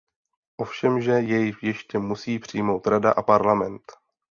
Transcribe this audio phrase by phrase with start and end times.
[0.57, 3.83] Ovšemže jej ještě musí přijmout Rada a Parlament.